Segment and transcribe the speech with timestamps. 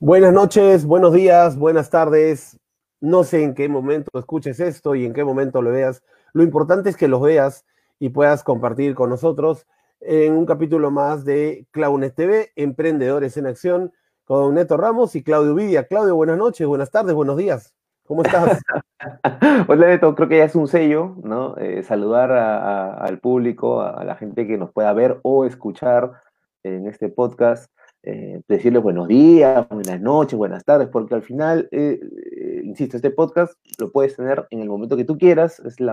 [0.00, 2.56] Buenas noches, buenos días, buenas tardes.
[3.00, 6.04] No sé en qué momento escuches esto y en qué momento lo veas.
[6.32, 7.64] Lo importante es que lo veas
[7.98, 9.66] y puedas compartir con nosotros
[9.98, 13.92] en un capítulo más de Clownes TV, Emprendedores en Acción,
[14.24, 15.88] con Neto Ramos y Claudio Vidia.
[15.88, 17.74] Claudio, buenas noches, buenas tardes, buenos días.
[18.04, 18.62] ¿Cómo estás?
[19.66, 21.56] Hola Neto, creo que ya es un sello, ¿no?
[21.56, 26.22] Eh, saludar al público, a la gente que nos pueda ver o escuchar
[26.62, 27.68] en este podcast.
[28.04, 33.10] Eh, decirles buenos días, buenas noches, buenas tardes, porque al final, eh, eh, insisto, este
[33.10, 35.92] podcast lo puedes tener en el momento que tú quieras, es la,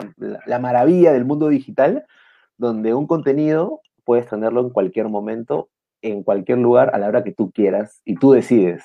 [0.59, 2.05] maravilla del mundo digital,
[2.57, 5.69] donde un contenido puedes tenerlo en cualquier momento,
[6.03, 8.83] en cualquier lugar, a la hora que tú quieras, y tú decides.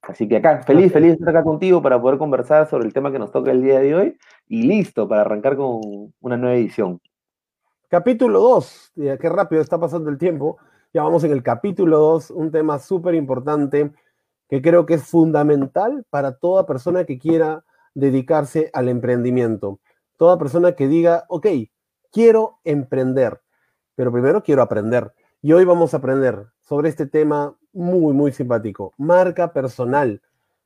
[0.00, 3.12] Así que acá, feliz, feliz de estar acá contigo para poder conversar sobre el tema
[3.12, 7.00] que nos toca el día de hoy, y listo para arrancar con una nueva edición.
[7.88, 10.56] Capítulo 2, qué rápido está pasando el tiempo.
[10.94, 13.94] Ya vamos en el capítulo 2, un tema súper importante
[14.50, 19.80] que creo que es fundamental para toda persona que quiera dedicarse al emprendimiento.
[20.18, 21.46] Toda persona que diga, ok,
[22.10, 23.40] quiero emprender,
[23.94, 25.14] pero primero quiero aprender.
[25.40, 30.20] Y hoy vamos a aprender sobre este tema muy, muy simpático, marca personal,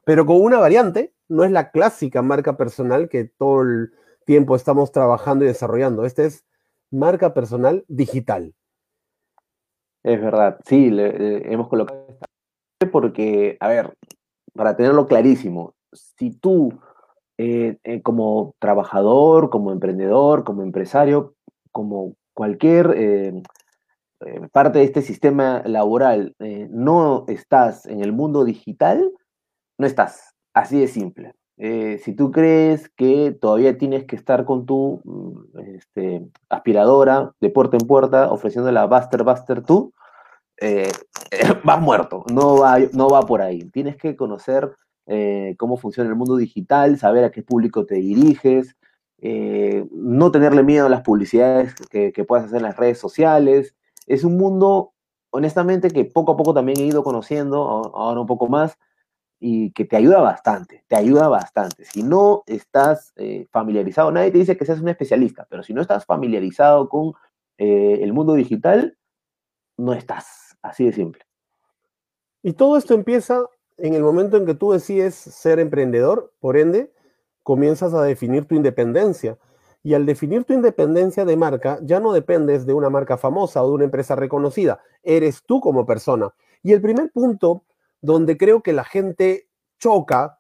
[0.05, 3.93] pero con una variante, no es la clásica marca personal que todo el
[4.25, 6.05] tiempo estamos trabajando y desarrollando.
[6.05, 6.45] Este es
[6.91, 8.56] marca personal digital.
[10.07, 13.93] Es verdad, sí, hemos colocado esta porque, a ver,
[14.55, 16.73] para tenerlo clarísimo, si tú
[17.39, 21.35] eh, eh, como trabajador, como emprendedor, como empresario,
[21.73, 23.43] como cualquier eh,
[24.53, 26.37] parte de este sistema laboral,
[26.71, 29.13] no estás en el mundo digital,
[29.77, 30.37] no estás.
[30.55, 31.33] Así de simple.
[31.59, 37.79] Si tú crees que todavía tienes que estar con tu mm, este, aspiradora de puerta
[37.81, 39.93] en puerta ofreciendo la Buster Buster tú,
[40.61, 40.91] eh,
[41.65, 43.65] vas muerto, no va, no va por ahí.
[43.71, 44.75] Tienes que conocer
[45.07, 48.77] eh, cómo funciona el mundo digital, saber a qué público te diriges,
[49.21, 53.75] eh, no tenerle miedo a las publicidades que, que, puedas hacer en las redes sociales.
[54.07, 54.93] Es un mundo,
[55.31, 57.63] honestamente, que poco a poco también he ido conociendo,
[57.95, 58.79] ahora un poco más,
[59.39, 61.85] y que te ayuda bastante, te ayuda bastante.
[61.85, 63.13] Si no estás
[63.51, 67.13] familiarizado, nadie te dice que seas un especialista, pero si no estás familiarizado con
[67.59, 68.97] el mundo digital,
[69.77, 70.57] no estás.
[70.63, 71.23] Así de simple.
[72.43, 73.45] Y todo esto empieza
[73.77, 76.93] en el momento en que tú decides ser emprendedor, por ende,
[77.43, 79.39] comienzas a definir tu independencia.
[79.83, 83.69] Y al definir tu independencia de marca, ya no dependes de una marca famosa o
[83.69, 86.35] de una empresa reconocida, eres tú como persona.
[86.65, 87.63] Y el primer punto
[88.01, 89.49] donde creo que la gente
[89.79, 90.39] choca,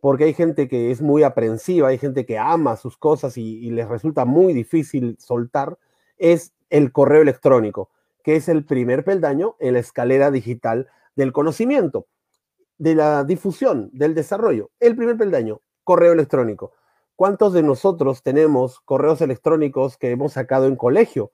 [0.00, 3.88] porque hay gente que es muy aprensiva, hay gente que ama sus cosas y, les
[3.88, 5.78] resulta muy difícil soltar,
[6.18, 7.90] es el correo electrónico
[8.26, 12.08] que es el primer peldaño en la escalera digital del conocimiento,
[12.76, 14.70] de la difusión, del desarrollo.
[14.80, 16.72] El primer peldaño, correo electrónico.
[17.14, 21.30] ¿Cuántos de nosotros tenemos correos electrónicos que hemos sacado en colegio?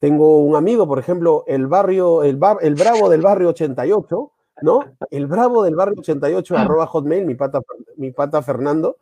[0.00, 4.30] Tengo un amigo, por ejemplo, el barrio, el, el bravo del barrio 88,
[4.62, 4.80] ¿no?
[5.10, 7.60] El bravo del barrio 88, arroba hotmail, mi pata,
[7.96, 8.96] mi pata Fernando,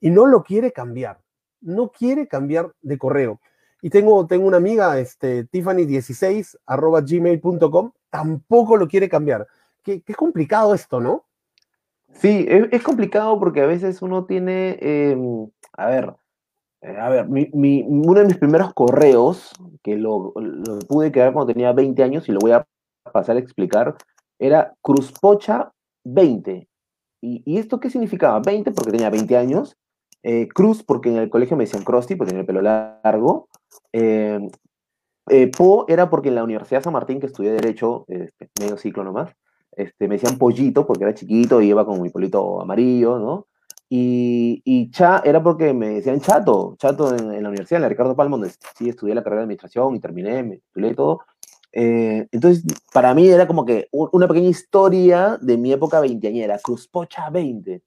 [0.00, 1.18] y no lo quiere cambiar.
[1.60, 3.40] No quiere cambiar de correo.
[3.82, 9.46] Y tengo, tengo una amiga, este, Tiffany16, arroba gmail.com, tampoco lo quiere cambiar.
[9.82, 11.24] Qué, qué complicado esto, ¿no?
[12.14, 16.14] Sí, es, complicado porque a veces uno tiene, em, a ver,
[16.80, 21.32] eh, a ver, mi, mi, uno de mis primeros correos, que lo, lo, pude crear
[21.32, 22.66] cuando tenía 20 años y lo voy a
[23.12, 23.96] pasar a explicar,
[24.38, 26.68] era Cruzpocha20.
[27.20, 28.40] ¿Y, ¿Y esto qué significaba?
[28.40, 29.76] 20 porque tenía 20 años,
[30.26, 33.48] eh, Cruz porque en el colegio me decían Krusty porque tenía el pelo largo,
[33.92, 34.40] eh,
[35.28, 39.04] eh, po era porque en la Universidad San Martín, que estudié Derecho, este, medio ciclo
[39.04, 39.32] nomás,
[39.72, 43.46] este, me decían Pollito porque era chiquito y iba con mi polito amarillo, ¿no?
[43.90, 48.16] Y, y, Cha era porque me decían Chato, Chato en, la universidad, en la Ricardo
[48.16, 51.20] Palma, donde sí estudié la carrera de administración y terminé, me titulé todo.
[51.76, 57.28] Eh, entonces, para mí era como que una pequeña historia de mi época veinteañera, Cruzpocha
[57.30, 57.82] 20.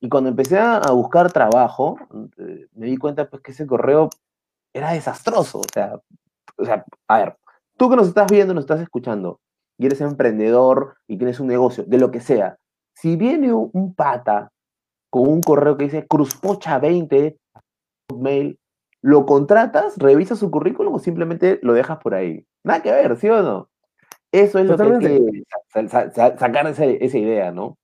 [0.00, 1.96] Y cuando empecé a, buscar trabajo,
[2.74, 4.10] me di cuenta pues, que ese correo
[4.74, 5.60] era desastroso.
[5.60, 7.36] O sea, a ver,
[7.76, 9.40] tú que nos estás viendo, nos estás escuchando,
[9.78, 12.58] y eres emprendedor y tienes un negocio, de lo que sea,
[12.94, 14.50] si viene un pata
[15.08, 17.36] con un correo que dice cruzpocha20,
[18.18, 18.58] mail,
[19.02, 22.46] ¿lo contratas, revisas su currículum o simplemente lo dejas por ahí?
[22.64, 23.68] Nada que ver, ¿sí o no?
[24.32, 25.88] Eso es lo que hay que
[26.38, 27.78] sacar esa, esa idea, ¿no?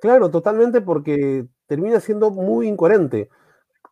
[0.00, 3.28] Claro, totalmente, porque termina siendo muy incoherente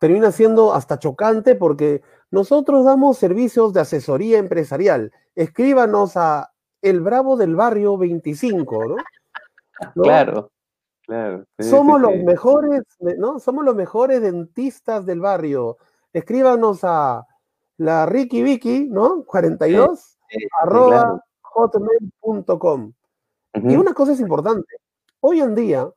[0.01, 5.11] termina siendo hasta chocante porque nosotros damos servicios de asesoría empresarial.
[5.35, 8.83] Escríbanos a El Bravo del Barrio 25,
[9.95, 10.03] ¿no?
[10.03, 10.49] Claro.
[11.59, 12.81] Somos los mejores,
[13.19, 13.37] ¿no?
[13.37, 15.77] Somos los mejores dentistas del barrio.
[16.13, 17.27] Escríbanos a
[17.77, 19.23] la Ricky Vicky, ¿no?
[19.25, 20.17] 42
[20.61, 22.93] arroba hotmail.com.
[23.53, 24.75] Y una cosa es importante.
[25.19, 25.89] Hoy en día,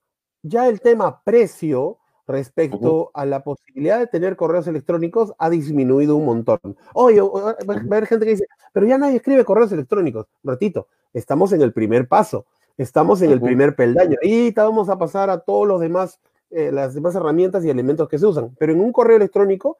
[0.42, 6.24] ya el tema precio respecto a la posibilidad de tener correos electrónicos ha disminuido un
[6.24, 6.58] montón.
[6.94, 10.26] Oye, va a haber gente que dice, pero ya nadie escribe correos electrónicos.
[10.42, 12.46] ratito, estamos en el primer paso,
[12.76, 14.16] estamos en el primer peldaño.
[14.22, 16.18] Y vamos a pasar a todos los demás,
[16.50, 18.54] eh, las demás herramientas y elementos que se usan.
[18.58, 19.78] Pero en un correo electrónico,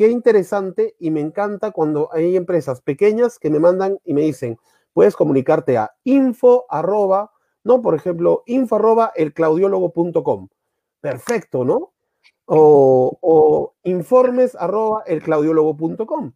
[0.00, 4.58] qué interesante y me encanta cuando hay empresas pequeñas que me mandan y me dicen,
[4.94, 7.32] puedes comunicarte a info arroba,
[7.64, 10.48] no, por ejemplo, info arroba elclaudiólogo.com
[11.02, 11.92] perfecto, ¿no?
[12.46, 16.32] O, informes arroba elclaudiólogo.com.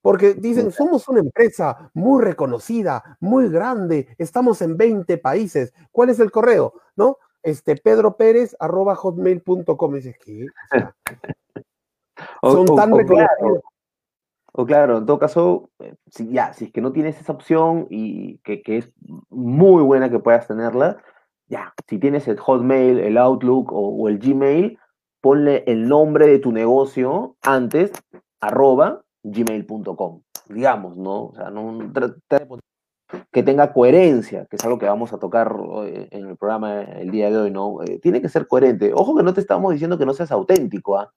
[0.00, 5.74] Porque dicen, somos una empresa muy reconocida, muy grande, estamos en 20 países.
[5.92, 6.72] ¿Cuál es el correo?
[6.96, 7.18] ¿No?
[7.42, 9.94] Este, Pedro Pérez arroba hotmail.com.
[9.94, 10.46] Dices, ¿qué?
[12.42, 13.60] son tan reconocidos.
[14.56, 17.88] O claro, en todo caso, eh, si ya, si es que no tienes esa opción
[17.90, 18.92] y que, que es
[19.28, 21.02] muy buena que puedas tenerla,
[21.48, 24.78] ya, si tienes el Hotmail, el Outlook o, el Gmail,
[25.20, 27.90] ponle el nombre de tu negocio antes,
[28.40, 31.24] arroba gmail.com, digamos, ¿no?
[31.26, 31.92] O sea, no,
[33.32, 35.54] que tenga coherencia, que es algo que vamos a tocar
[36.10, 37.82] en el programa el día de hoy, ¿no?
[37.82, 38.92] Eh, tiene que ser coherente.
[38.94, 41.10] Ojo que no te estamos diciendo que no seas auténtico, ¿ah?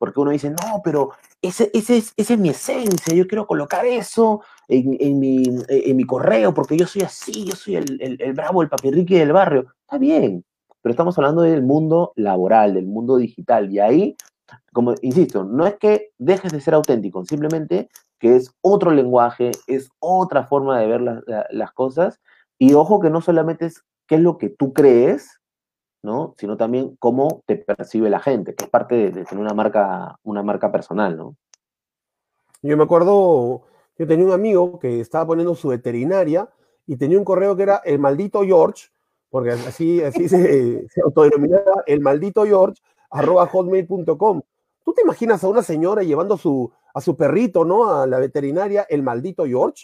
[0.00, 1.10] Porque uno dice, no, pero
[1.42, 5.94] ese, ese, es, esa es mi esencia, yo quiero colocar eso en, en, mi, en
[5.94, 9.34] mi correo, porque yo soy así, yo soy el, el, el bravo, el papirriqui del
[9.34, 9.66] barrio.
[9.82, 10.42] Está bien,
[10.80, 14.16] pero estamos hablando del mundo laboral, del mundo digital, y ahí,
[14.72, 19.90] como insisto, no es que dejes de ser auténtico, simplemente que es otro lenguaje, es
[19.98, 21.02] otra forma de ver
[21.50, 22.20] las cosas,
[22.58, 25.39] y ojo que no solamente es qué es lo que tú crees,
[26.02, 26.34] ¿no?
[26.38, 30.42] Sino también cómo te percibe la gente, que es parte de, tener una marca, una
[30.42, 31.36] marca personal, ¿no?
[32.62, 33.62] Yo me acuerdo,
[33.98, 36.48] yo tenía un amigo que estaba poniendo su veterinaria
[36.86, 38.88] y tenía un correo que era el maldito George,
[39.30, 44.42] porque así, así se, se autodenominaba el maldito George, arroba hotmail.com.
[44.84, 47.90] ¿Tú te imaginas a una señora llevando su, a su perrito, ¿no?
[47.92, 49.82] A la veterinaria, el maldito George.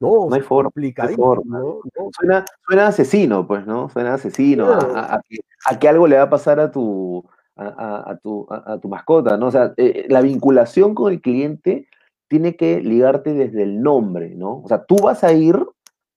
[0.00, 1.58] No, no hay forma.
[1.58, 1.80] ¿no?
[2.12, 3.88] Suena, asesino, pues, ¿no?
[3.88, 5.20] Suena asesino, a,
[5.78, 7.24] que, algo le va a pasar a tu,
[7.56, 9.46] a, tu, a, tu mascota, ¿no?
[9.46, 11.86] O sea, eh, la vinculación con el cliente
[12.28, 14.60] tiene que ligarte desde el nombre, ¿no?
[14.62, 15.58] O sea, tú vas a ir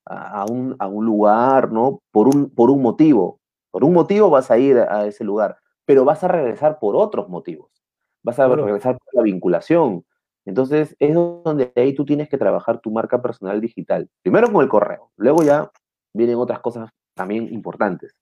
[0.05, 2.01] a un, un lugar, ¿no?
[2.11, 3.39] Por un, por un motivo.
[3.71, 7.29] Por un motivo vas a ir a ese lugar, pero vas a regresar por otros
[7.29, 7.71] motivos.
[8.21, 10.05] Vas a regresar por la vinculación,
[10.45, 14.09] entonces, es donde ahí tú tienes que trabajar tu marca personal digital.
[14.21, 15.71] Primero con el correo, luego ya
[16.13, 18.15] vienen otras cosas también importantes.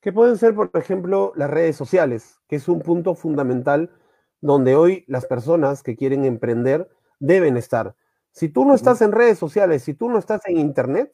[0.00, 2.38] ¿Qué pueden ser, por ejemplo, las redes sociales?
[2.48, 3.90] Que es un punto fundamental
[4.40, 6.88] donde hoy las personas que quieren emprender
[7.18, 7.96] deben estar.
[8.30, 11.12] Si tú no estás en redes sociales, si tú no estás en Internet,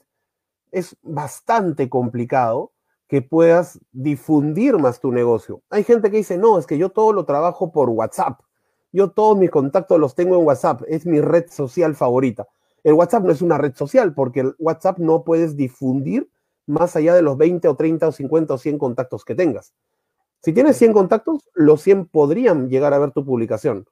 [0.72, 2.72] es bastante complicado
[3.08, 5.62] que puedas difundir más tu negocio.
[5.70, 8.40] Hay gente que dice, no, es que yo todo lo trabajo por WhatsApp.
[8.92, 12.46] Yo todos mis contactos los tengo en WhatsApp, es mi red social favorita.
[12.84, 16.28] El WhatsApp no es una red social porque el WhatsApp no puedes difundir
[16.66, 19.72] más allá de los 20 o 30 o 50 o 100 contactos que tengas.
[20.40, 23.86] Si tienes 100 contactos, los 100 podrían llegar a ver tu publicación.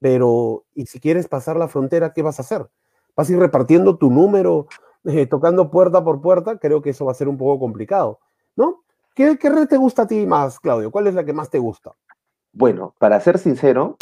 [0.00, 2.68] Pero, ¿y si quieres pasar la frontera, qué vas a hacer?
[3.16, 4.66] ¿Vas a ir repartiendo tu número,
[5.04, 6.58] eh, tocando puerta por puerta?
[6.58, 8.20] Creo que eso va a ser un poco complicado,
[8.56, 8.82] ¿no?
[9.14, 10.90] ¿Qué, ¿Qué red te gusta a ti más, Claudio?
[10.90, 11.92] ¿Cuál es la que más te gusta?
[12.52, 13.96] Bueno, para ser sincero,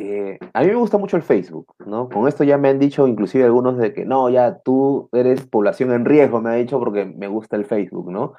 [0.00, 2.08] eh, a mí me gusta mucho el Facebook, ¿no?
[2.08, 5.90] Con esto ya me han dicho inclusive algunos de que no, ya tú eres población
[5.92, 8.34] en riesgo, me ha dicho porque me gusta el Facebook, ¿no?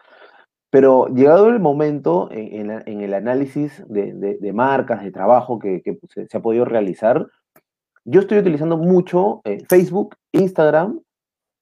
[0.69, 6.63] Pero llegado el momento en, el análisis de, marcas, de trabajo que, se, ha podido
[6.63, 7.27] realizar,
[8.05, 11.01] yo estoy utilizando mucho eh, Facebook, Instagram,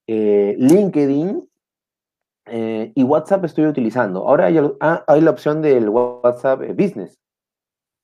[0.06, 1.44] eh, LinkedIn
[2.50, 4.28] y WhatsApp estoy utilizando.
[4.28, 7.18] Ahora hay, ah, hay la opción del WhatsApp Business,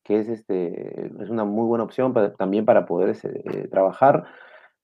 [0.04, 4.26] que es, este, es una muy buena opción también para poder este, eh, trabajar.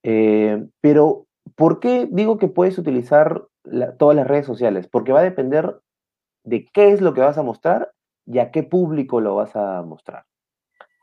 [0.03, 3.45] Eh, pero, ¿por qué digo que puedes utilizar
[3.97, 4.87] todas las redes sociales?
[4.87, 5.79] Porque va a depender
[6.43, 7.91] de qué es lo que vas a mostrar
[8.25, 10.25] y a qué público lo vas a mostrar.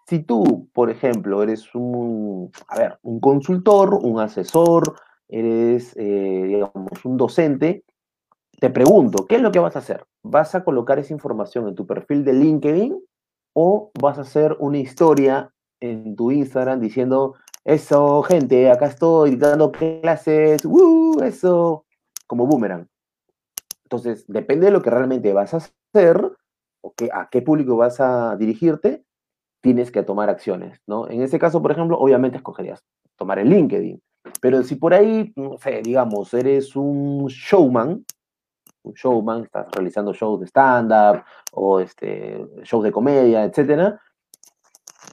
[0.07, 4.95] Si tú, por ejemplo, eres un, a ver, un consultor, un asesor,
[5.29, 7.85] eres, eh, digamos, un docente,
[8.61, 10.07] te pregunto, ¿qué es lo que vas a hacer?
[10.23, 13.03] ¿Vas a colocar esa información en tu perfil de LinkedIn
[13.59, 19.73] o vas a hacer una historia en tu Instagram diciendo, eso, gente, acá estoy dando
[19.73, 21.23] clases, ¡uh!
[21.25, 21.87] eso,
[22.27, 22.87] como boomerang.
[23.85, 26.33] Entonces, depende de lo que realmente vas a hacer
[26.83, 29.05] o a qué público vas a dirigirte,
[29.63, 31.09] tienes que tomar acciones, ¿no?
[31.09, 32.85] En ese caso, por ejemplo, obviamente escogerías
[33.17, 34.03] tomar el LinkedIn.
[34.43, 38.05] Pero si por ahí, no sé, digamos, eres un showman,
[38.87, 44.01] un showman, estás realizando shows de stand-up o este, shows de comedia, etcétera,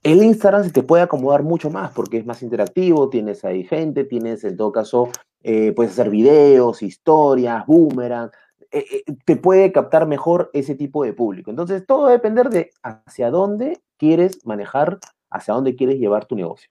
[0.03, 4.03] el Instagram se te puede acomodar mucho más porque es más interactivo, tienes ahí gente,
[4.03, 5.09] tienes en todo caso,
[5.43, 8.29] eh, puedes hacer videos, historias, boomerang,
[8.71, 11.51] eh, eh, te puede captar mejor ese tipo de público.
[11.51, 14.99] Entonces, todo va a depender de hacia dónde quieres manejar,
[15.29, 16.69] hacia dónde quieres llevar tu negocio.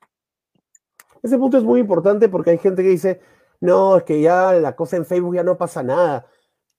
[1.22, 3.20] Ese punto es muy importante porque hay gente que dice,
[3.60, 6.26] no, es que ya la cosa en Facebook ya no pasa nada,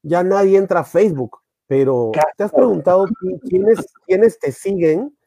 [0.04, 3.06] ya nadie entra a Facebook, pero ¿te has preguntado
[3.50, 5.18] quiénes, quiénes te siguen?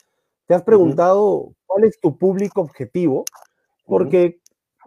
[0.47, 3.25] ¿Te has preguntado cuál es tu público objetivo?
[3.85, 4.41] Porque,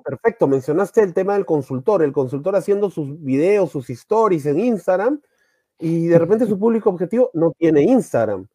[0.04, 5.22] perfecto, mencionaste el tema del consultor, el consultor haciendo sus videos, sus stories en Instagram,
[5.80, 8.48] y de repente su público objetivo no tiene Instagram.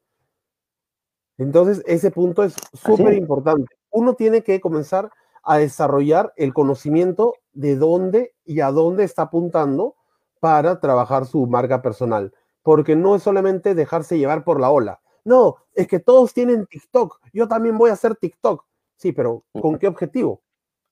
[1.37, 3.75] Entonces, ese punto es súper importante.
[3.91, 5.11] Uno tiene que comenzar
[5.43, 9.97] a desarrollar el conocimiento de dónde y a dónde está apuntando
[10.45, 12.31] para trabajar su marca personal,
[12.63, 15.01] porque no es solamente dejarse llevar por la ola.
[15.25, 18.63] No, es que todos tienen TikTok, yo también voy a hacer TikTok.
[18.99, 20.43] Sí, pero ¿con qué objetivo?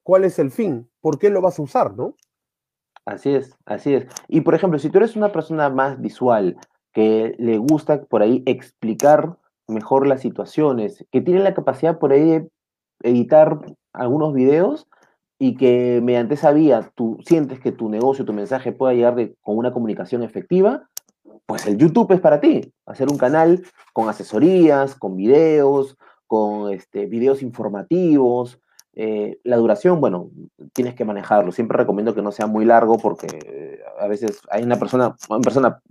[0.03, 0.91] ¿Cuál es el fin?
[1.03, 2.15] ¿Por qué lo vas a usar, no?
[3.05, 4.07] Así es, así es.
[4.27, 6.57] Y por ejemplo, si tú eres una persona más visual,
[6.95, 9.37] que le gusta por ahí explicar
[9.69, 12.49] mejor las situaciones, que tiene la capacidad por ahí de
[13.03, 13.61] editar
[13.93, 14.89] algunos videos
[15.43, 19.59] y que mediante esa vía tú sientes que tu negocio, tu mensaje pueda llegar con
[19.59, 20.89] una comunicación efectiva,
[21.47, 22.73] pues el YouTube es para ti.
[22.87, 23.61] Hacer un canal
[23.93, 28.61] con asesorías, con videos, con este, videos informativos.
[28.95, 30.31] Eh, la duración, bueno,
[30.73, 31.51] tienes que manejarlo.
[31.51, 35.83] Siempre recomiendo que no sea muy largo porque a veces hay una persona, una persona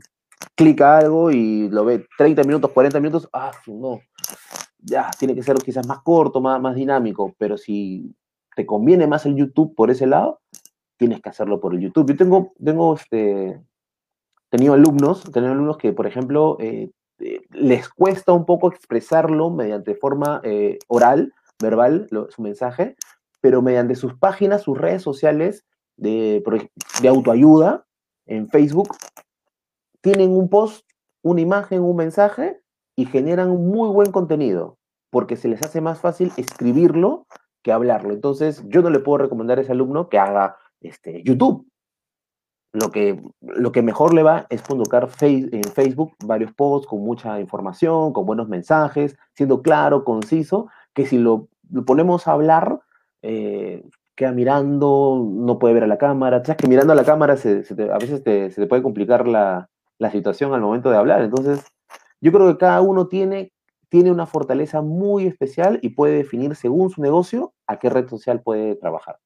[0.56, 4.00] clica algo y lo ve 30 minutos, 40 minutos, ah, no,
[4.80, 8.16] ya, tiene que ser quizás más corto, más, más dinámico, pero si
[8.56, 10.40] te conviene más el YouTube por ese lado,
[10.98, 12.10] tienes que hacerlo por el YouTube.
[12.10, 13.60] Yo tengo, tengo este,
[14.50, 19.96] tenido alumnos, tenido alumnos que, por ejemplo, eh, eh, les cuesta un poco expresarlo mediante
[19.96, 22.96] forma eh, oral, verbal, su mensaje,
[23.40, 25.66] pero mediante sus páginas, sus redes sociales
[25.98, 26.44] de,
[27.02, 27.86] de autoayuda
[28.26, 28.96] en Facebook,
[30.02, 30.86] tienen un post,
[31.22, 32.60] una imagen, un mensaje
[32.96, 34.78] y generan muy buen contenido,
[35.10, 37.26] porque se les hace más fácil escribirlo
[37.64, 38.14] que hablarlo.
[38.14, 41.68] Entonces, yo no le puedo recomendar a ese alumno que haga este, YouTube.
[42.74, 47.40] Lo que, lo que mejor le va es colocar en Facebook varios posts con mucha
[47.40, 51.50] información, con buenos mensajes, siendo claro, conciso, que si lo,
[51.86, 52.80] ponemos a hablar,
[53.22, 53.84] eh,
[54.16, 56.44] queda mirando, no puede ver a la cámara.
[56.46, 59.70] Sabes que mirando a la cámara a veces se te puede complicar la,
[60.02, 61.22] la situación al momento de hablar.
[61.22, 61.64] Entonces,
[62.22, 63.54] yo creo que cada uno tiene,
[63.92, 68.42] tiene una fortaleza muy especial y puede definir según su negocio a qué red social
[68.42, 69.20] puede trabajar.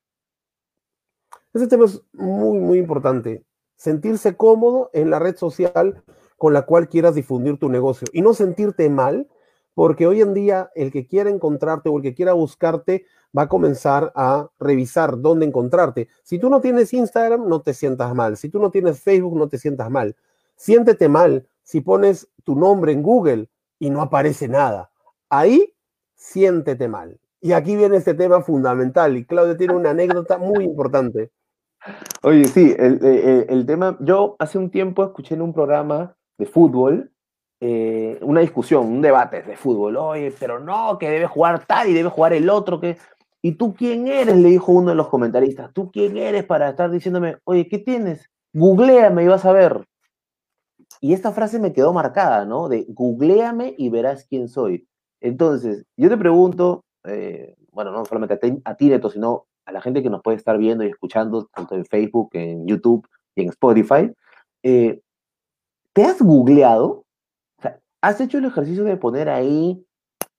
[1.53, 3.45] Ese tema es muy, muy importante.
[3.75, 6.03] Sentirse cómodo en la red social
[6.35, 9.29] con la cual quieras difundir tu negocio y no sentirte mal,
[9.75, 13.05] porque hoy en día el que quiera encontrarte o el que quiera buscarte
[13.37, 16.07] va a comenzar a revisar dónde encontrarte.
[16.23, 18.35] Si tú no tienes Instagram, no te sientas mal.
[18.35, 20.15] Si tú no tienes Facebook, no te sientas mal.
[20.55, 23.47] Siéntete mal si pones tu nombre en Google
[23.79, 24.91] y no aparece nada.
[25.29, 25.73] Ahí
[26.15, 27.19] siéntete mal.
[27.41, 31.31] Y aquí viene este tema fundamental y Claudia tiene una anécdota muy importante.
[32.23, 37.11] Oye, sí, el, tema, yo hace un tiempo escuché en un programa de fútbol
[37.61, 41.93] eh, una discusión, un debate de fútbol, oye, pero no, que debe jugar tal y
[41.93, 42.97] debe jugar el otro, que...
[43.41, 44.35] ¿Y tú quién eres?
[44.35, 48.29] Le dijo uno de los comentaristas, ¿tú quién eres para estar diciéndome, oye, ¿qué tienes?
[48.53, 49.85] Googleame y vas a ver.
[51.01, 52.69] Y esta frase me quedó marcada, ¿no?
[52.69, 54.87] De googleame y verás quién soy.
[55.21, 60.03] Entonces, yo te pregunto, eh, bueno, no solamente a ti, Neto, sino a la gente
[60.03, 64.13] que nos puede estar viendo y escuchando, tanto en Facebook, en YouTube y en Spotify,
[64.63, 65.01] eh,
[65.93, 67.05] ¿te has googleado?
[67.57, 69.83] O sea, ¿has hecho el ejercicio de poner ahí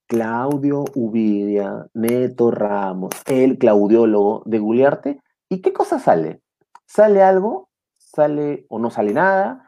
[0.07, 5.21] Claudio Uvidia, Neto Ramos, el claudiólogo, de googlearte?
[5.49, 6.41] ¿Y qué cosa sale?
[6.87, 7.69] ¿Sale algo?
[7.99, 9.66] ¿Sale o no sale nada?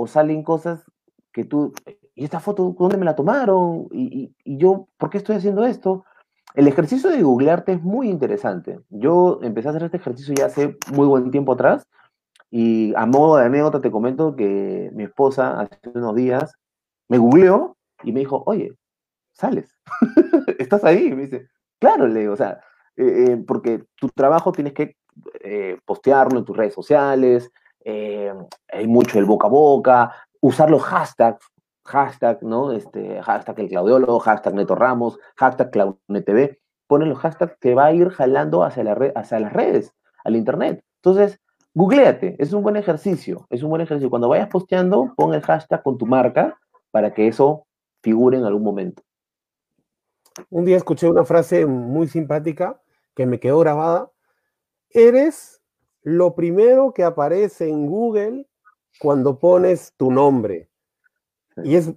[0.00, 0.84] O salen cosas
[1.32, 1.74] que tú,
[2.14, 3.88] ¿y esta foto dónde me la tomaron?
[3.90, 6.04] ¿Y, yo por qué estoy haciendo esto?
[6.54, 8.78] El ejercicio de googlearte es muy interesante.
[8.90, 11.84] Yo empecé a hacer este ejercicio ya hace muy buen tiempo atrás
[12.48, 16.54] y a modo de anécdota te comento que mi esposa hace unos días
[17.08, 18.78] me googleó y me dijo, oye,
[19.32, 19.76] sales,
[20.60, 21.08] estás ahí.
[21.08, 21.48] Y me dice,
[21.80, 22.60] claro, le o sea,
[22.96, 24.96] eh, eh, porque tu trabajo tienes que
[25.40, 27.50] eh, postearlo en tus redes sociales,
[27.84, 28.32] eh,
[28.68, 31.44] hay mucho el boca a boca, usar los hashtags,
[31.84, 32.72] hashtag, ¿no?
[32.72, 37.92] Este, hashtag el Claudiólogo, hashtag Neto Ramos, hashtag ClaudNetV, ponen los hashtags que va a
[37.92, 39.92] ir jalando hacia, la red, hacia las redes,
[40.24, 40.84] al internet.
[40.96, 41.40] Entonces,
[41.74, 44.10] googleate, es un buen ejercicio, es un buen ejercicio.
[44.10, 46.58] Cuando vayas posteando, pon el hashtag con tu marca
[46.90, 47.66] para que eso
[48.02, 49.02] figure en algún momento.
[50.50, 52.80] Un día escuché una frase muy simpática
[53.14, 54.10] que me quedó grabada.
[54.90, 55.57] Eres
[56.02, 58.46] lo primero que aparece en Google
[58.98, 60.68] cuando pones tu nombre.
[61.64, 61.92] Y es,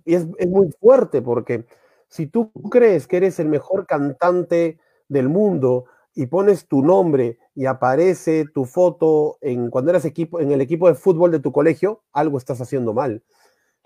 [0.48, 1.66] muy fuerte porque
[2.08, 7.66] si tú crees que eres el mejor cantante del mundo y pones tu nombre y
[7.66, 12.04] aparece tu foto en cuando eras equipo en el equipo de fútbol de tu colegio,
[12.12, 13.24] algo estás haciendo mal.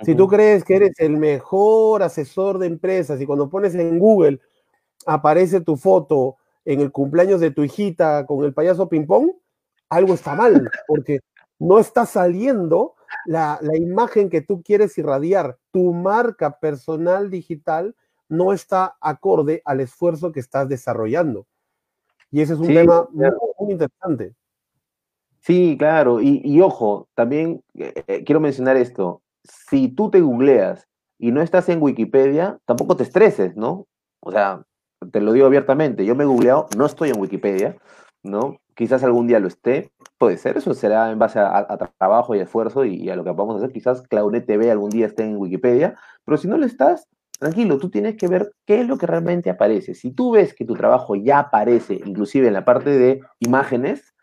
[0.04, 4.42] Si tú crees que eres el mejor asesor de empresas y cuando pones en Google
[5.06, 9.32] aparece tu foto en el cumpleaños de tu hijita con el payaso ping pong,
[9.90, 11.20] algo está mal, porque
[11.60, 15.58] no está saliendo la, imagen que tú quieres irradiar.
[15.72, 17.96] Tu marca personal digital
[18.30, 21.48] no está acorde al esfuerzo que estás desarrollando.
[22.32, 24.34] Y ese es un tema muy, interesante.
[25.40, 26.20] Sí, claro.
[26.22, 29.22] Y, ojo, también eh, eh, quiero mencionar esto.
[29.44, 30.88] Si tú te googleas
[31.20, 33.88] y no estás en Wikipedia, tampoco te estreses, ¿no?
[34.22, 34.64] O sea,
[35.12, 37.78] te lo digo abiertamente, yo me he googleado, no estoy en Wikipedia,
[38.26, 38.60] ¿no?
[38.76, 42.84] Quizás algún día lo esté, puede ser, eso será en base a, trabajo y esfuerzo
[42.84, 43.72] y, a lo que vamos a hacer.
[43.72, 47.08] Quizás Claunet TV algún día esté en Wikipedia, pero si no lo estás,
[47.40, 49.94] tranquilo, tú tienes que ver qué es lo que realmente aparece.
[49.94, 54.14] Si tú ves que tu trabajo ya aparece, inclusive en la parte de imágenes,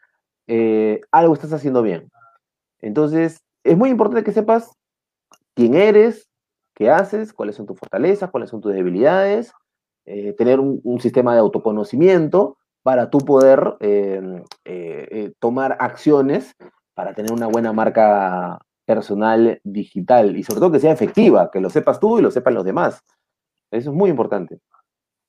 [0.49, 2.11] eh, algo estás haciendo bien.
[2.81, 4.73] Entonces, es muy importante que sepas
[5.55, 6.29] quién eres,
[6.75, 9.53] qué haces, cuáles son tus fortalezas, cuáles son tus debilidades,
[10.05, 16.55] eh, tener un sistema de autoconocimiento para tú poder em, eh, eh, tomar acciones
[16.95, 21.71] para tener una buena marca personal digital y sobre todo que sea efectiva, que lo
[21.71, 23.03] sepas tú y lo sepan los demás.
[23.71, 24.61] Eso es muy importante.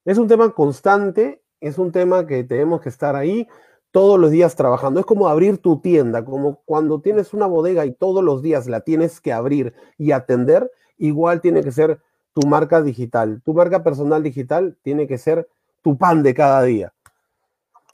[0.05, 3.47] Es un tema constante, es un tema que tenemos que estar ahí
[3.91, 4.99] todos los días trabajando.
[4.99, 8.81] Es como abrir tu tienda, como cuando tienes una bodega y todos los días la
[8.81, 12.01] tienes que abrir y atender, igual tiene que ser
[12.33, 13.41] tu marca digital.
[13.45, 15.47] Tu marca personal digital tiene que ser
[15.81, 16.93] tu pan de cada día.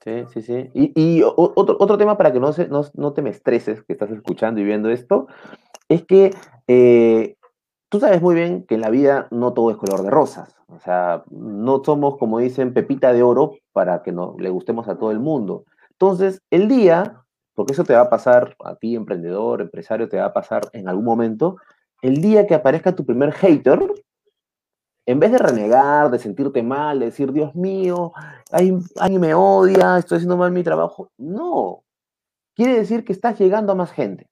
[0.04, 0.70] Sí, sí, sí.
[0.74, 4.62] Y, otro, otro tema para que no, se, no, te me estreses que estás escuchando
[4.62, 5.28] y viendo esto,
[5.90, 6.32] es que
[6.68, 7.36] eh,
[7.90, 10.56] tú sabes muy bien que en la vida no todo es color de rosas.
[10.68, 14.98] O sea, no somos, como dicen, pepita de oro para que no, le gustemos a
[14.98, 15.66] todo el mundo.
[15.92, 17.22] Entonces, el día,
[17.54, 20.88] porque eso te va a pasar a ti, emprendedor, empresario, te va a pasar en
[20.88, 21.58] algún momento,
[22.02, 23.82] el día que aparezca tu primer hater,
[25.10, 28.14] en vez de renegar, de sentirte mal, de decir, Dios mío,
[28.52, 28.84] alguien
[29.20, 31.80] me odia, estoy haciendo mal mi trabajo, no.
[32.54, 34.28] Quiere decir que estás llegando a más gente.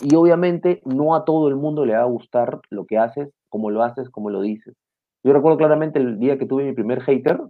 [0.00, 3.70] Y obviamente no a todo el mundo le va a gustar lo que haces, cómo
[3.70, 4.76] lo haces, cómo lo dices.
[5.24, 7.40] Yo recuerdo claramente el día que tuve mi primer hater,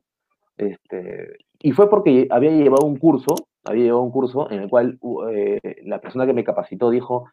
[0.57, 4.99] este, y fue porque había llevado un curso, había llevado un curso en el cual
[5.31, 7.27] eh, la persona que me capacitó dijo,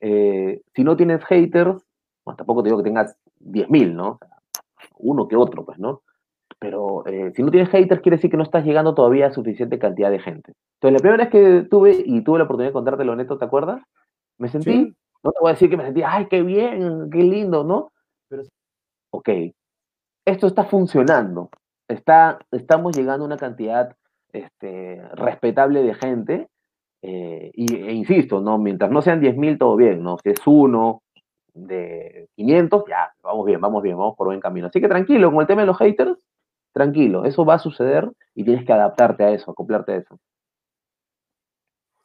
[0.00, 1.84] eh, si no tienes haters,
[2.24, 4.18] bueno, tampoco te digo que tengas 10.000, ¿no?
[4.98, 6.02] Uno que otro, pues, ¿no?
[6.58, 9.78] Pero eh, si no tienes haters, quiere decir que no estás llegando todavía a suficiente
[9.78, 10.52] cantidad de gente.
[10.76, 13.82] Entonces, la primera vez que tuve, y tuve la oportunidad de contártelo neto, ¿te acuerdas?
[14.38, 17.64] Me sentí, no te voy a decir que me sentí, ay, qué bien, qué lindo,
[17.64, 17.92] ¿no?
[18.28, 18.42] Pero,
[19.10, 19.28] ok,
[20.24, 21.50] esto está funcionando.
[21.88, 23.94] Está, estamos llegando a una cantidad
[24.32, 26.48] este, respetable de gente.
[27.02, 28.58] Eh, y, e insisto, ¿no?
[28.58, 30.16] Mientras no sean 10.000, todo bien, ¿no?
[30.18, 31.02] Si es uno,
[31.56, 34.66] de 500, ya, vamos bien, vamos bien, vamos por buen camino.
[34.66, 36.18] Así que tranquilo, con el tema de los haters,
[36.72, 40.18] tranquilo, eso va a suceder y tienes que adaptarte a eso, acoplarte a eso.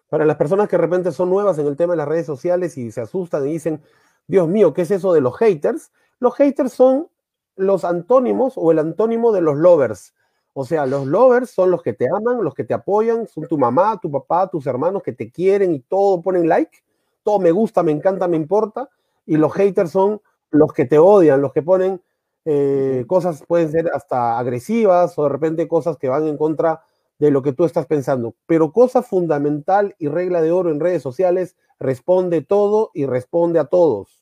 [0.10, 2.78] Para las personas que de repente son nuevas en el tema de las redes sociales
[2.78, 3.82] y se asustan y dicen,
[4.28, 5.92] Dios mío, ¿qué es eso de los haters?
[6.20, 7.08] Los haters son
[7.56, 10.16] los antónimos o el antónimo de los lovers.
[10.54, 13.58] O sea, los lovers son los que te aman, los que te apoyan, son tu
[13.58, 16.78] mamá, tu papá, tus hermanos que te quieren y todo ponen like,
[17.24, 18.90] todo me gusta, me encanta, me importa
[19.32, 22.02] y los haters son los que te odian, los que ponen
[22.44, 26.84] eh, cosas, pueden ser hasta agresivas o de repente cosas que van en contra
[27.18, 28.36] de lo que tú estás pensando.
[28.46, 33.68] Pero cosa fundamental y regla de oro en redes sociales, responde todo y responde a
[33.68, 34.22] todos.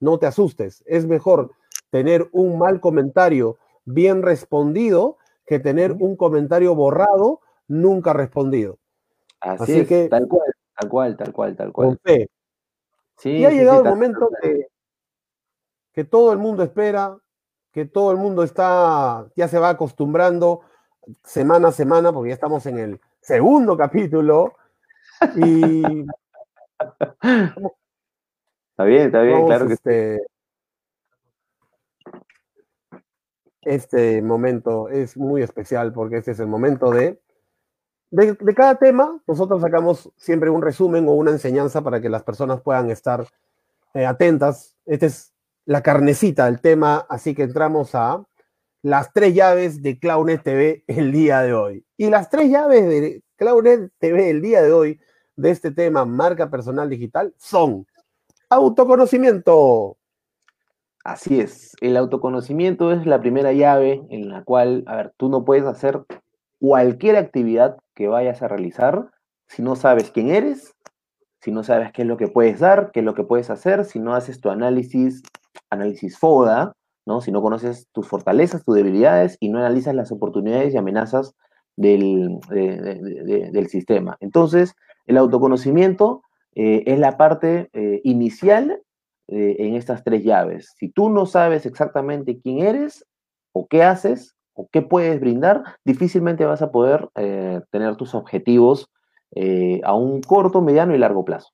[0.00, 1.52] No te asustes, es mejor
[1.90, 8.80] tener un mal comentario bien respondido que tener un comentario borrado nunca respondido.
[9.38, 12.00] Así, es, que, tal cual, tal cual, tal cual, tal cual
[13.24, 14.68] y ha llegado el momento que,
[15.92, 17.16] que todo el mundo espera,
[17.72, 20.62] que todo el mundo está, ya se va acostumbrando
[21.24, 24.54] semana a semana, porque ya estamos en el segundo capítulo.
[25.36, 26.06] Y
[28.78, 30.26] Está bien, está bien, claro que este,
[33.62, 37.20] este momento es muy especial porque este es el momento de,
[38.10, 39.20] de, cada tema.
[39.26, 43.26] Nosotros sacamos siempre un resumen o una enseñanza para que las personas puedan estar
[43.94, 44.76] eh, atentas.
[44.86, 45.32] Esta es
[45.64, 48.24] la carnecita del tema, así que entramos a
[48.82, 51.84] las tres llaves de Clownet TV el día de hoy.
[51.96, 55.00] Y las tres llaves de Clownet TV el día de hoy
[55.36, 57.86] de este tema marca personal digital son
[58.48, 59.96] autoconocimiento.
[61.04, 65.44] Así es, el autoconocimiento es la primera llave en la cual, a ver, tú no
[65.44, 66.02] puedes hacer
[66.58, 69.10] cualquier actividad que vayas a realizar
[69.48, 70.72] si no sabes quién eres,
[71.40, 73.84] si no sabes qué es lo que puedes dar, qué es lo que puedes hacer,
[73.84, 75.20] si no haces tu análisis,
[75.68, 76.74] análisis FODA,
[77.06, 77.20] ¿no?
[77.20, 81.34] Si no conoces tus fortalezas, tus debilidades y no analizas las oportunidades y amenazas
[81.74, 84.16] del, del sistema.
[84.20, 86.22] Entonces, el autoconocimiento
[86.54, 88.80] eh, es la parte eh, inicial
[89.26, 90.72] eh, en estas tres llaves.
[90.76, 93.04] Si tú no sabes exactamente quién eres
[93.52, 94.36] o qué haces
[94.72, 97.08] qué puedes brindar, difícilmente vas a poder
[97.70, 98.90] tener tus objetivos
[99.84, 101.50] a un corto, mediano y largo plazo.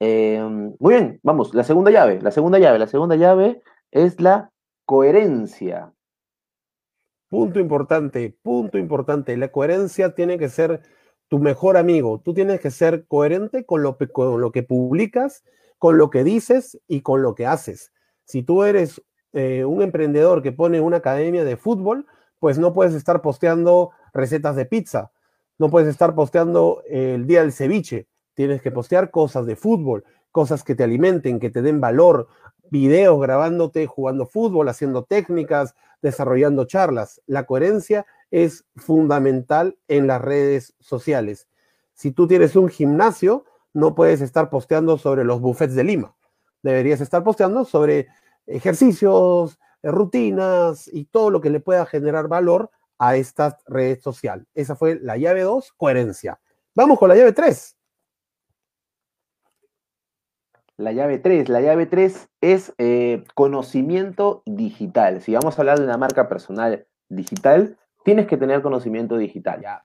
[0.00, 4.50] muy bien, vamos, la segunda llave, la segunda llave, la segunda llave es la
[4.84, 5.92] coherencia.
[7.28, 9.36] Punto importante, punto importante.
[9.36, 10.80] La coherencia tiene que ser
[11.28, 12.22] tu mejor amigo.
[12.24, 15.44] Tú tienes que ser coherente con lo, con lo que publicas,
[15.76, 17.92] con lo que dices y con lo que haces.
[18.24, 19.02] Si tú eres
[19.38, 22.06] eh, un emprendedor que pone una academia de fútbol,
[22.40, 25.12] pues no puedes estar posteando recetas de pizza,
[25.58, 30.64] no puedes estar posteando el día del ceviche, tienes que postear cosas de fútbol, cosas
[30.64, 32.26] que te alimenten, que te den valor,
[32.68, 37.22] videos grabándote jugando fútbol, haciendo técnicas, desarrollando charlas.
[37.26, 41.46] La coherencia es fundamental en las redes sociales.
[41.94, 46.16] Si tú tienes un gimnasio, no puedes estar posteando sobre los buffets de Lima.
[46.62, 48.08] Deberías estar posteando sobre
[48.48, 54.46] ejercicios, rutinas y todo lo que le pueda generar valor a esta red social.
[54.54, 56.40] Esa fue la llave 2, coherencia.
[56.74, 57.76] Vamos con la llave 3.
[60.76, 61.48] La llave 3.
[61.48, 65.20] La llave 3 es eh, conocimiento digital.
[65.22, 69.60] Si vamos a hablar de una marca personal digital, tienes que tener conocimiento digital.
[69.60, 69.84] Ya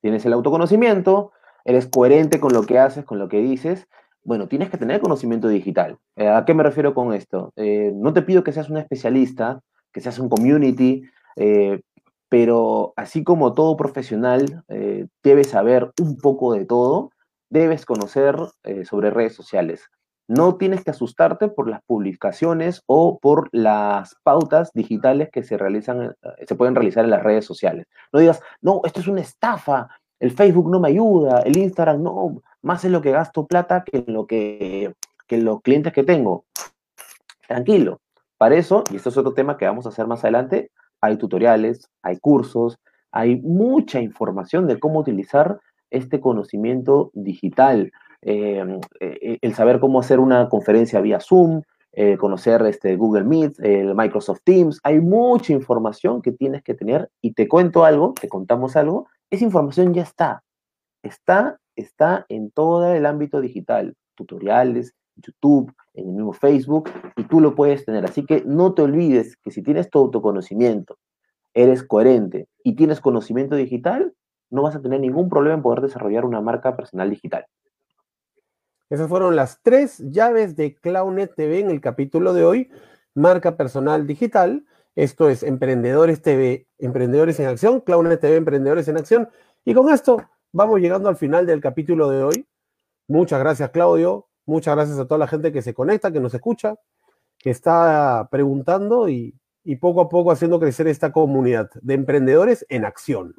[0.00, 1.32] tienes el autoconocimiento,
[1.64, 3.88] eres coherente con lo que haces, con lo que dices.
[4.22, 5.98] Bueno, tienes que tener conocimiento digital.
[6.16, 7.52] Eh, ¿A qué me refiero con esto?
[7.56, 9.60] Eh, no te pido que seas un especialista,
[9.92, 11.04] que seas un community,
[11.36, 11.80] eh,
[12.28, 14.62] pero así como todo profesional
[15.22, 17.10] debes saber un poco de todo,
[17.48, 18.36] debes conocer
[18.84, 19.90] sobre redes sociales.
[20.28, 26.14] No tienes que asustarte por las publicaciones o por las pautas digitales que se realizan,
[26.46, 27.88] se pueden realizar en las redes sociales.
[28.12, 29.88] No digas, no, esto es una estafa,
[30.20, 34.04] el Facebook no me ayuda, el Instagram no, más es lo que gasto plata que
[34.06, 34.94] lo que,
[35.26, 36.44] que los clientes que tengo.
[37.46, 38.00] Tranquilo.
[38.38, 40.70] Para eso, y esto es otro tema que vamos a hacer más adelante,
[41.00, 42.78] hay tutoriales, hay cursos,
[43.12, 47.92] hay mucha información de cómo utilizar este conocimiento digital.
[48.22, 53.58] Em, eh, el saber cómo hacer una conferencia vía Zoom, eh, conocer este, Google Meet,
[53.60, 54.80] el Microsoft Teams.
[54.84, 59.44] Hay mucha información que tienes que tener y te cuento algo, te contamos algo, esa
[59.44, 60.42] información ya está.
[61.02, 67.40] Está, está en todo el ámbito digital, tutoriales, YouTube, en el mismo Facebook, y tú
[67.40, 68.04] lo puedes tener.
[68.04, 70.98] Así que no te olvides que si tienes tu autoconocimiento,
[71.54, 74.14] eres coherente y tienes conocimiento digital,
[74.50, 77.46] no vas a tener ningún problema en poder desarrollar una marca personal digital.
[78.88, 82.70] Esas fueron las tres llaves de Clownet TV en el capítulo de hoy.
[83.14, 84.64] Marca personal digital.
[84.96, 89.28] Esto es Emprendedores TV, Emprendedores en Acción, Clownet TV, Emprendedores en Acción.
[89.64, 92.46] Y con esto vamos llegando al final del capítulo de hoy.
[93.08, 94.28] Muchas gracias, Claudio.
[94.46, 96.76] Muchas gracias a toda la gente que se conecta, que nos escucha,
[97.38, 99.34] que está preguntando y,
[99.64, 103.34] y poco a poco haciendo crecer esta comunidad de emprendedores en acción.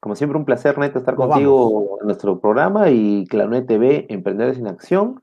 [0.00, 4.68] Como siempre, un placer, Neto, estar contigo en nuestro programa y Clanet TV, Emprendedores en
[4.68, 5.22] Acción.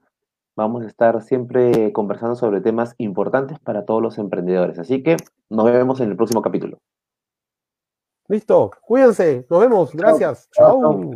[0.57, 4.77] Vamos a estar siempre conversando sobre temas importantes para todos los emprendedores.
[4.77, 5.15] Así que
[5.49, 6.79] nos vemos en el próximo capítulo.
[8.27, 10.49] Listo, cuídense, nos vemos, gracias.
[10.51, 11.11] Chao.